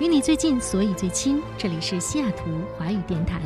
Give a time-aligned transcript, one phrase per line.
[0.00, 1.42] 与你最近，所以最亲。
[1.58, 2.44] 这里是西雅图
[2.78, 3.38] 华语电台。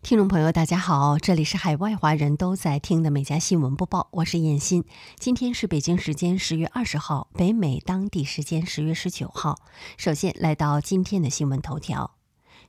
[0.00, 4.84] 听众朋友，大家好，这里是海外华人都在听的美家新闻播报，我是燕欣。
[5.18, 9.56] 今天是北京时间十月二十号，北美当地时间十月十九号。
[9.96, 12.12] 首先来到今天的新闻头条。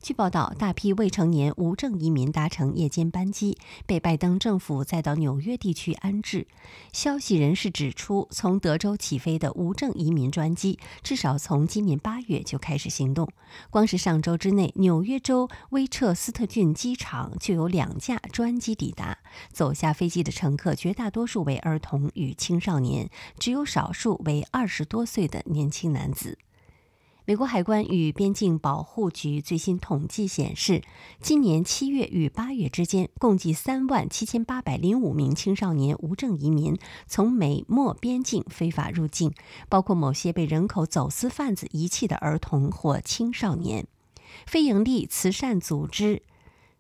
[0.01, 6.47] 据报道，大批未成年无证移民搭乘夜间班机，被拜登政府载到纽约地区安置。
[6.91, 13.29] 消息人士指出，从德州起飞的无证移民专机，至少从今年八月就开始行动。
[13.69, 19.19] 光是上周之内，纽约州威彻斯特郡机场就有两架专机抵达。
[19.51, 26.39] 走下飞机的乘客，绝大多数为儿童与青少年，只有少数为二十多岁的年轻男子。
[27.25, 30.81] 美国海关与边境保护局最新统计显示，
[31.21, 39.31] 今年七月与八月之间，共计三万七千八百零五名青少年无证移民从美墨边境非法入境，
[39.69, 43.85] 包括某些被人口走私贩子遗弃的儿童或青少年。
[44.47, 46.23] 非营利慈善组织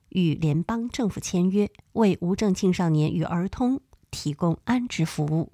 [0.09, 5.51] 与联邦政府签约，为无证青少年与儿童提供安置服务。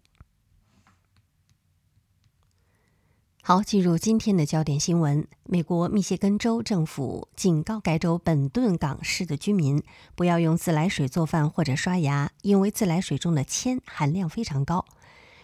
[3.47, 5.25] 好，进入今天的焦点新闻。
[5.45, 9.81] 美国密歇根州政府警告该州本顿港市的居民
[10.15, 14.83] 不要用自来水做饭或者刷牙，因为自来水中的铅含量非常高。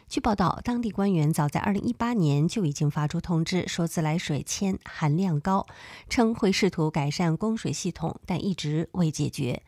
[0.09, 5.65] 据报道，当地官员早在2018年就已经发出通知，说自来水铅含量高，
[6.09, 9.63] 称会试图改善供水系统，但一直未解决。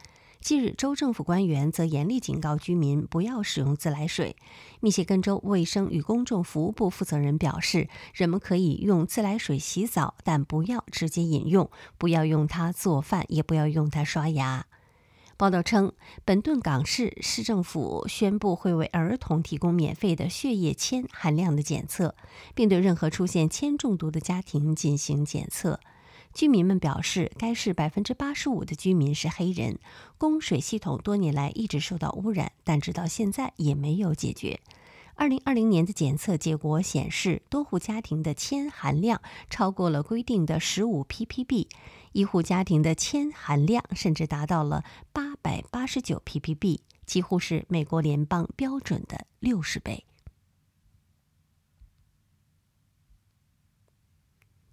[0.46, 4.36] 近日，州政府官员则严厉警告居民不要使用自来水。
[4.80, 14.68] 密歇根州卫生与公众服务部负责人表示，人们可以用自来水洗澡，但不要直接饮用，不要用它做饭，也不要用它刷牙。
[15.36, 15.92] 报道称，
[16.24, 22.14] 本顿港市市政府宣布会为儿童提供免费的血液铅含量的检测，
[22.54, 25.80] 并对任何出现铅中毒的家庭进行检测。
[26.36, 29.80] 居民们表示，该市百分之八十五的居民是黑人，
[30.18, 34.60] 供水系统多年来一直受到污染，但直到现在也没有解决。
[35.16, 41.70] 二零二零年的检测结果显示，多户家庭的铅含量超过了规定的十五 ppb，
[42.12, 50.04] 一户家庭的铅含量甚至达到了八百八十九 ppb，几乎是美国联邦标准的六十倍。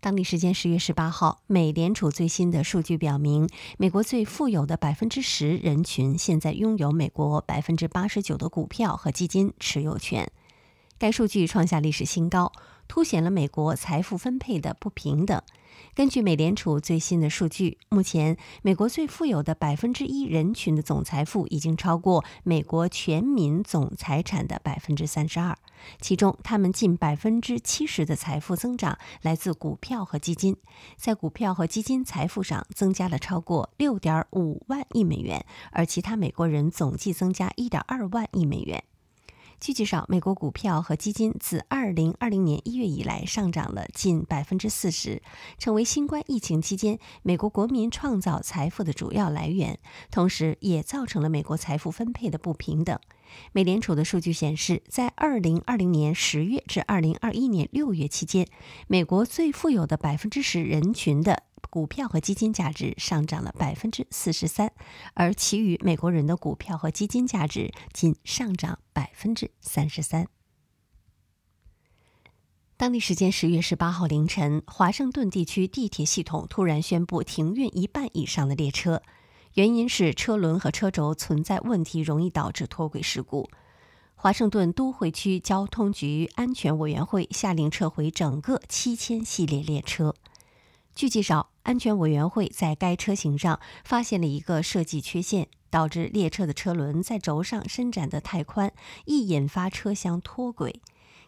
[0.02, 3.48] 当地时间十月十八号，美联储最新的数据表明，
[3.78, 10.28] 美国最富有的百分之十人群现在拥有美国百分之八十九的股票和基金持有权。
[10.98, 12.50] 该数据创下历史新高，
[12.92, 15.40] 凸显了美国财富分配的不平等。
[15.94, 25.56] 根据美联储最新的数据，目前美国最富有的百分之一人群的总财富已经超过美国全民总财产的百分之三十二，
[26.02, 30.58] 其中他们近百分之七十的财富增长来自股票和基金，
[30.98, 38.84] 在股票和基金财富上增加了超过六点五万亿美元，而其他美国人总计增加一点二万亿美元。
[39.62, 45.22] 据介绍，美国股票和基金自2020年1月以来上涨了近百分之四十，
[45.56, 49.78] 成为新冠疫情期间美国国民创造财富的主要来源，
[50.10, 52.98] 同时也造成了美国财富分配的不平等。
[53.52, 58.48] 美联储的数据显示，在2020年10月至2021年6月期间，
[58.88, 61.44] 美国最富有的百分之十人群的。
[61.70, 64.72] 股票和基金价值上涨了百分之四十三，
[65.14, 70.28] 而其余美国人的股票和基金价值仅上涨百分之三十三。
[72.76, 79.02] 当地时间十月十八号凌晨，华盛顿地区地铁系统突然宣布停运一半以上的列车，
[79.54, 83.48] 原因是车轮和车轴存在问题，容易导致脱轨事故。
[84.16, 90.14] 华盛顿都会区交通局安全委员会下令撤回整个七千系列列车。
[90.94, 98.72] 据介绍，安全委员会在该车型上发现了一个设计缺陷，导致列车的车轮在轴上伸展得太宽，
[99.06, 100.80] 易引发车厢脱轨。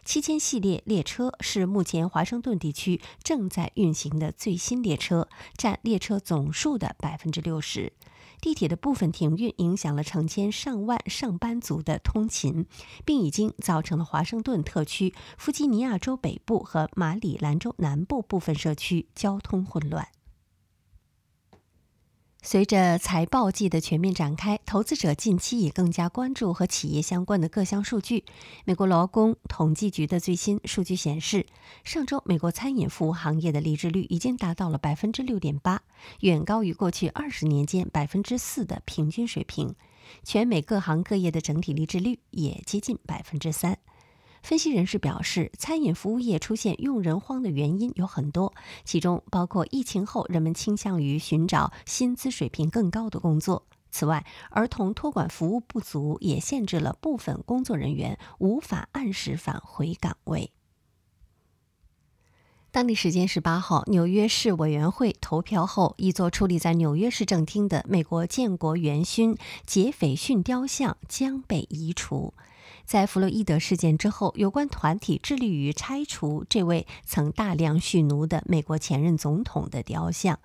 [0.03, 5.27] 七千系列列车是目前华盛顿地区正在运行的最新列车，
[5.57, 7.93] 占列车总数的百分之六十。
[8.39, 12.67] 地铁的部分停运影响了成千上万上班族的通勤，
[13.03, 20.09] 并已经造成了华盛顿特区、弗吉尼亚州北部和马里兰州南部部分社区交通混乱。
[22.47, 28.23] 随着财报季的全面展开，投资者近期也更加关注和企业相关的各项数据。
[28.65, 31.47] 美国劳工统计局的最新数据显示，
[31.83, 35.81] 上周美国餐饮服务行业的离职率已经达到了百分之六点八，
[36.19, 39.73] 远高于过去二十年间百分之四的平均水平。
[40.23, 43.79] 全美各行各业的整体离职率也接近百分之三。
[44.45, 48.53] 分析人士表示，餐饮服务业出现用人荒的原因有很多，
[48.83, 53.65] 其中包括疫情后人们倾向于寻找薪资水平更高的工作。
[53.89, 60.51] 此外，儿童托管服务不足也限制了部分工作人员无法按时返回岗位。
[62.69, 72.35] 当地时间十八号，纽约市委员会投票后，一座矗立在纽约市政厅的美国建国元勋杰斐逊雕像将被移除。
[72.85, 80.39] 在弗洛伊德事件之后，有关团体致力于拆除这位曾大量蓄奴的美国前任总统的雕像。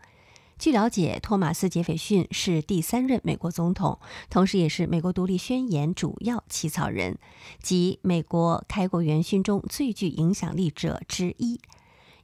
[0.58, 7.18] 据了解，托马斯·杰斐逊是第三任美国总统，同时也是美国独立宣言主要起草人
[7.62, 11.58] 及美国开国元勋中最具影响力者之一。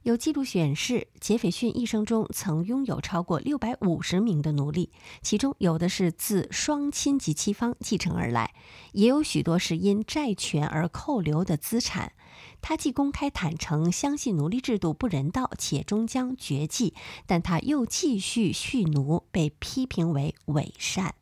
[0.07, 4.89] 有记录显示，杰斐逊一生中曾拥有超过六百五十名的奴隶，
[5.21, 8.53] 其中有的是自双亲及妻方继承而来，
[8.93, 12.13] 也有许多是因债权而扣留的资产。
[12.61, 16.93] 他既公开坦诚相信奴隶制度不人道且终将绝迹，
[17.25, 21.15] 但他又继续蓄奴，被批评为伪善。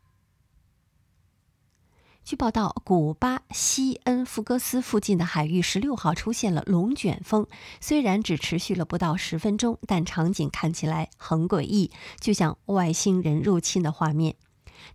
[2.25, 7.45] 据报道，古巴西恩福格斯附近的海域十六号出现了龙卷风，
[7.79, 14.37] 虽然只持续了不到十分钟，但场景看起来很诡异，就像外星人入侵的画面。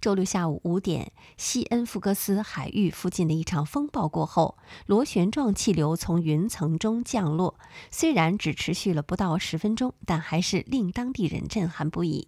[0.00, 7.54] 周六下午五点，西恩福格斯海域附近的一场风暴过后，螺旋状气流从云层中降落，
[7.92, 12.26] 虽然只持续了不到十分钟，但还是令当地人震撼不已。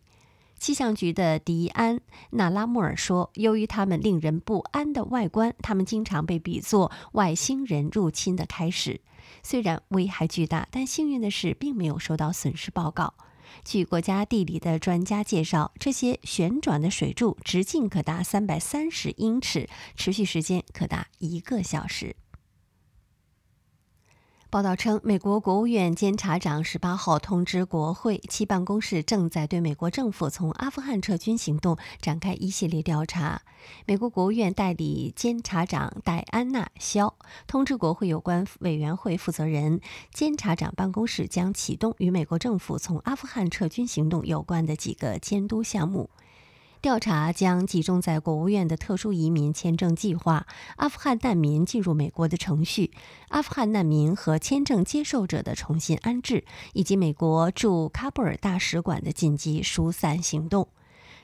[0.62, 1.96] 气象局的迪安·
[2.30, 9.00] 纳拉穆尔说：“由于它们令人不安的外观，它们经常被比作外星人入侵的开始。
[9.42, 13.14] 虽然危害巨大，但幸运的是，并没有收到损失报告。”
[13.66, 22.14] 据国家地理的专家介绍，这些旋转的水柱直径可达三百三十英尺，持续时间可达一个小时。
[24.52, 33.40] 报道称，美国国务院监察长十八号通知国会，其办公室正在对美国政府从阿富汗撤军行动展开一系列调查。
[33.86, 37.16] 美国国务院代理监察长戴安娜·肖
[37.46, 39.80] 通知国会有关委员会负责人，
[40.12, 46.10] 监察长办公室将启动与美国政府从阿富汗撤军行动有关的几个监督项目。
[46.82, 52.90] 调查将集中在国务院的特殊移民签证计划、阿富汗难民进入美国的程序、
[53.28, 60.66] 阿富汗难民和签证接受者的重新安置，以及美国驻喀布尔大使馆的紧急疏散行动。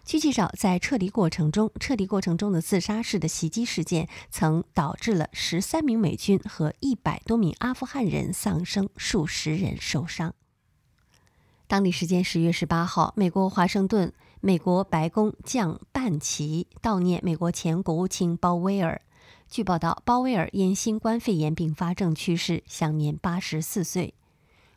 [0.04, 10.32] 据介绍，在撤离过程中，撤离过程中的自杀式的袭击事件曾导致了十三名美军和一百多名阿富汗人丧生，数十人受伤。
[11.66, 14.12] 当地时间十月十八号，美国华盛顿。
[14.40, 19.00] 美国白宫降半旗悼念美国前国务卿鲍威尔。
[19.48, 24.14] 据报道，鲍威尔因新冠肺炎并发症去世，享年八十四岁。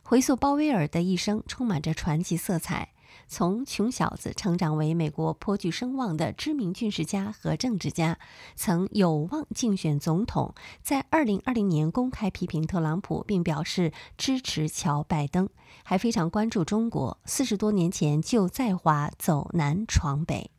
[0.02, 2.90] 回溯鲍威尔的一生，充满着传奇色彩。
[3.32, 8.20] 从穷小子成长为美国颇具声望的知名军事家和政治家，
[8.58, 10.54] 曾有望竞选总统。
[10.82, 15.48] 在2020年公开批评特朗普，并表示支持乔拜登，
[15.84, 17.18] 还非常关注中国。
[17.24, 20.52] 四十多年前就在华走南闯北。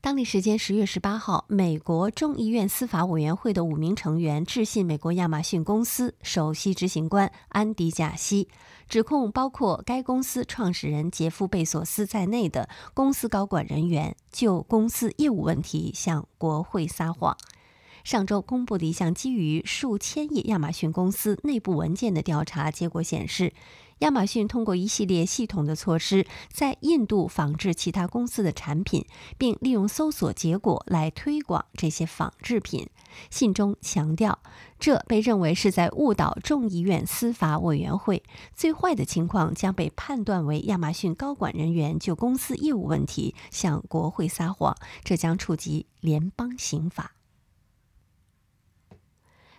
[0.00, 8.48] 当地时间十月十八号，美国众议院司法委员会的五名成员致信美国亚马逊公司首席执行官安迪·贾西，
[8.88, 17.36] 指控包括该公司创始人杰夫·贝索斯在内的公司高管人员就公司业务问题向国会撒谎。
[18.04, 23.52] 上周公布的一项基于数千页亚马逊公司内部文件的调查结果显示。
[24.00, 29.06] 亚马逊通过一系列系统的措施，在印度仿制其他公司的产品，
[29.38, 32.88] 并利用搜索结果来推广这些仿制品。
[33.30, 34.38] 信中强调，
[34.78, 38.22] 这被认为是在误导众议院司法委员会。
[38.54, 47.15] 最坏的情况将被判断为亚马逊高管人员就公司业务问题向国会撒谎，这将触及联邦刑法。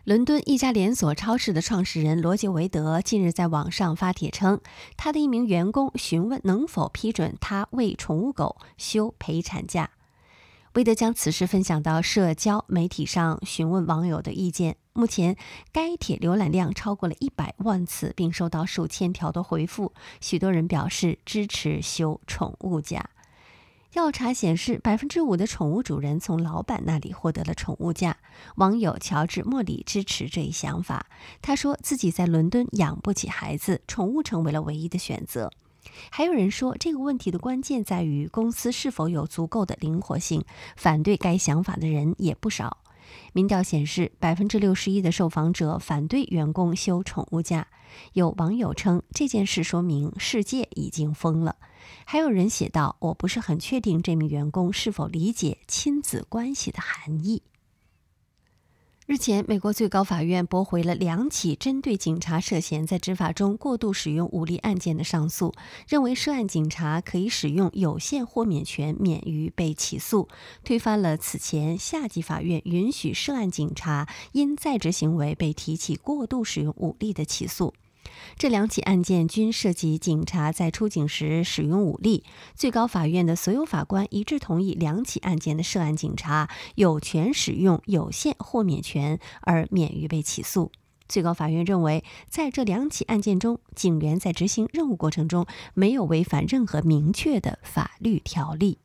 [0.08, 4.62] 伦敦一家连锁超市的创始人罗杰·维德近日在网上发帖称，
[4.96, 9.90] 他的一名员工询问能否批准他为宠物狗休陪产假。
[10.76, 14.78] 韦德将此事分享到社交媒体上，询问网友的意见。
[14.94, 15.36] 目前，
[15.74, 19.92] 该帖浏览量超过了一百万次，并收到数千条的回复。
[20.22, 23.10] 许多人表示支持休宠物假。
[23.90, 28.18] 调查显示，百分之五的宠物主人从老板那里获得了宠物价。
[28.56, 31.08] 网友乔治·莫里支持这一想法。
[31.42, 35.52] 他说自己在伦敦养不起孩子，宠物成为了唯一的选择。
[36.12, 40.44] 还有人说，这个问题的关键在于公司是否有足够的灵活性。
[40.76, 42.78] 反对该想法的人也不少。
[43.34, 47.68] 民调显示，百分之六十一的受访者反对员工休宠物假。
[48.14, 51.56] 有网友称，这件事说明世界已经疯了。
[52.06, 57.42] 还有人写道：“我不是很确定这名员工是否理解亲子关系的含义。”
[59.08, 65.54] 日前，美国最高法院驳回了两起针对警察涉嫌在执法中过度使用武力案件的上诉，
[65.88, 70.28] 认为涉案警察可以使用有限豁免权免于被起诉，
[70.66, 77.74] 推翻了此前下级法院允许涉案警察因在职行为被提起过度使用武力的起诉。
[78.38, 82.24] 这两起案件均涉及警察在出警时使用武力。
[82.56, 90.72] 最高法院的所有法官一致同意，两起案件的涉案警察有权使用有限豁免权而免于被起诉。
[91.08, 98.80] 最高法院认为，在这两起案件中，警员在执行任务过程中没有违反任何明确的法律条例。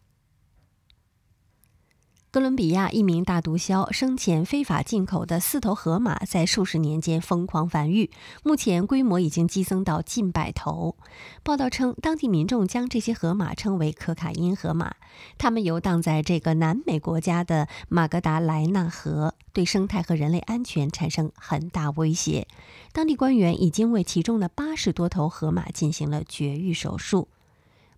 [2.33, 8.11] 哥伦比亚一名大毒枭生前非法进口的四头河马，在数十年间疯狂繁育，
[8.43, 10.97] 目前规模已经激增到近百头。
[11.43, 14.95] 报道称，当地民众将这些河马称为“可卡因河马”，
[15.37, 22.49] 它们游荡在这个南美国家的马格达莱纳河，对生态和人类安全产生很大威胁。
[22.95, 27.29] 当地官员已经为其中的八十多头河马进行了绝育手术。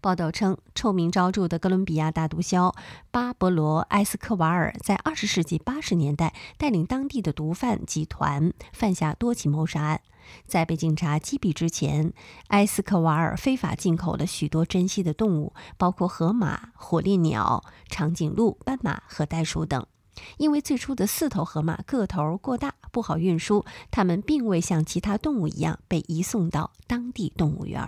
[0.04, 2.74] 报道称，臭名昭著的哥伦比亚大毒枭
[3.10, 10.02] 巴勃罗·埃斯科瓦尔在20世纪80年代带领当地的毒贩集团犯下多起谋杀案。
[10.46, 12.12] 在被警察击毙之前，
[12.48, 19.86] 埃斯科瓦尔非法进口了许多珍稀的动物，包括河马、火烈鸟、长颈鹿、斑马和袋鼠等。
[20.36, 27.82] 因为最初的四头河马个头过大，不好运输，它们并未像其他动物一样被移送到当地动物园。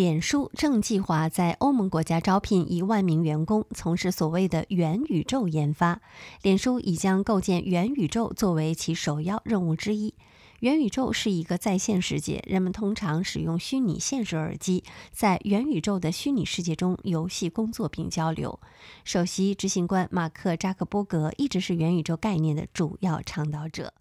[0.00, 6.00] 脸书正计划在欧盟国家招聘一万名员工，从事所谓的元宇宙研发。
[6.40, 10.14] 脸书已将构建元宇宙作为其首要任务之一。
[10.60, 18.58] 元宇宙是一个在线世界，人们通常使用虚拟现实耳机，在元宇宙的虚拟世界中游戏、工作并交流。
[19.04, 23.92] 首席执行官马克扎克伯格一直是元宇宙概念的主要倡导者。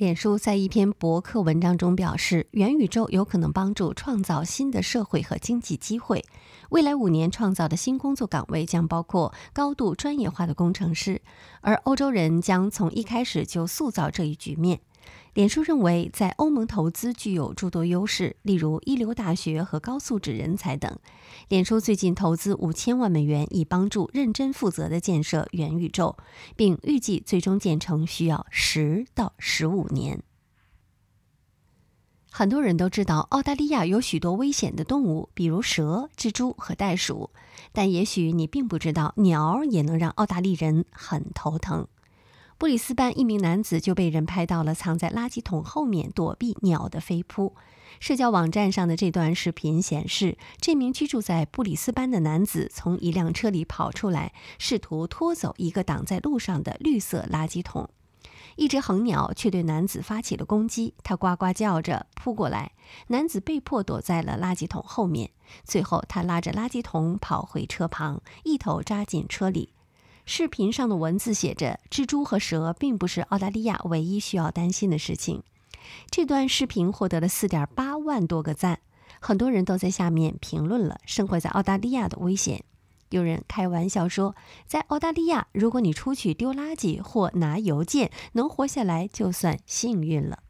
[0.00, 6.24] 脸书在一篇博客文章中表示，元宇宙有可能帮助创造新的社会和经济机会。
[6.70, 11.20] 未来五年创造的新工作岗位将包括高度专业化的工程师，
[11.60, 14.80] 而欧洲人将从一开始就塑造这一局面。
[15.34, 20.98] 脸书认为，在欧盟投资具有诸多优势，例如一流大学和高素质人才等。
[21.48, 26.16] 脸书最近投资五千万美元，以帮助认真负责的建设元宇宙，
[26.56, 30.22] 并预计最终建成需要十到十五年。
[32.32, 37.30] 很多人都知道澳大利亚有许多危险的动物，比如蛇、蜘蛛和袋鼠，
[37.72, 41.88] 但也许你并不知道，鸟也能让澳大利人很头疼。
[42.60, 47.56] 布里斯班一名男子就被人拍到了藏在垃圾桶后面躲避鸟的飞扑。
[48.00, 57.88] 社交网站上的这段视频显示，这名居住在布里斯班的男子从一辆车里跑出来，试图拖走一个挡在路上的绿色垃圾桶。
[58.56, 62.72] 一只恒鸟却对男子发起了攻击，它呱呱叫着扑过来，
[63.06, 65.30] 男子被迫躲在了垃圾桶后面。
[65.64, 69.72] 最后，他拉着垃圾桶跑回车旁，一头扎进车里。
[70.26, 75.42] 视频上的文字写着：“蜘蛛和蛇并不是澳大利亚唯一需要担心的事情。”
[76.10, 78.80] 这段视频获得了4.8万多个赞，
[79.20, 82.64] 很多人都在下面评论了生活在澳大利亚的危险。
[83.08, 84.36] 有人开玩笑说，
[84.68, 90.44] 在澳大利亚，如果你出去丢垃圾或拿邮件，能活下来就算幸运了。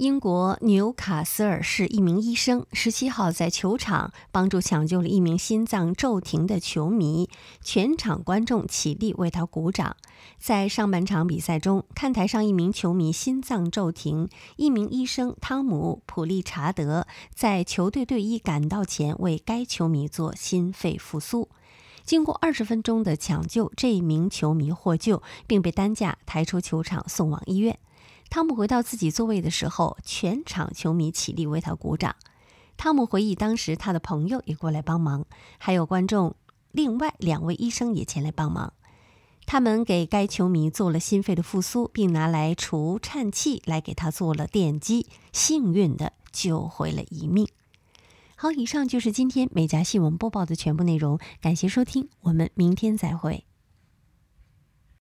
[0.00, 7.28] 英国纽卡斯尔市一名医生十七号在球场帮助抢救了一名心脏骤停的球迷，
[7.60, 9.94] 全场观众起立为他鼓掌。
[10.38, 21.50] 在上半场比赛中，看台上一名球迷心脏骤停，一名医生汤姆普利查德在球队队医赶到前为该球迷做心肺复苏。
[22.06, 27.78] 经过二十分钟的抢救，这名球迷获救，并被担架抬出球场送往医院。
[28.30, 32.14] 汤姆回到自己座位的时候，全场球迷起立为他鼓掌。
[32.76, 35.26] 汤姆回忆，当时他的朋友也过来帮忙，
[35.58, 36.36] 还有观众，
[36.70, 38.72] 另外两位医生也前来帮忙。
[39.46, 47.48] 他们给该球迷做了心肺的复苏，并拿来除颤器来给他做了电击，幸运的救回了一命。
[48.36, 53.44] 好，以上就是今天美甲新闻播报的全部内容，感谢收听，我们明天再会。